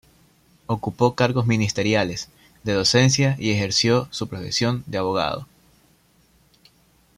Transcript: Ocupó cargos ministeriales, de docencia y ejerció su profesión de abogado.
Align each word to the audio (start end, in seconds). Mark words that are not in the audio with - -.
Ocupó 0.65 1.13
cargos 1.13 1.45
ministeriales, 1.45 2.29
de 2.63 2.73
docencia 2.73 3.35
y 3.37 3.51
ejerció 3.51 4.07
su 4.09 4.27
profesión 4.27 4.83
de 4.87 4.97
abogado. 4.97 5.45